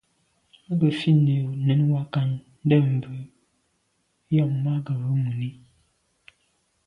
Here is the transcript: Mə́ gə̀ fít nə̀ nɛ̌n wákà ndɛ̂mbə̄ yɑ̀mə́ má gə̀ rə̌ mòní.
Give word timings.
Mə́ 0.65 0.75
gə̀ 0.79 0.91
fít 0.99 1.17
nə̀ 1.25 1.39
nɛ̌n 1.65 1.81
wákà 1.91 2.21
ndɛ̂mbə̄ 2.63 3.13
yɑ̀mə́ 4.35 4.59
má 4.63 4.73
gə̀ 4.85 4.95
rə̌ 5.01 5.11
mòní. 5.23 5.49